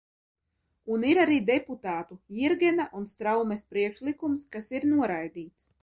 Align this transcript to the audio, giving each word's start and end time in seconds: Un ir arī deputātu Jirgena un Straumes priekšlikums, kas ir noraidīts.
Un 0.95 1.05
ir 1.09 1.21
arī 1.23 1.37
deputātu 1.51 2.19
Jirgena 2.39 2.89
un 3.01 3.07
Straumes 3.15 3.65
priekšlikums, 3.75 4.53
kas 4.57 4.77
ir 4.81 4.93
noraidīts. 4.97 5.61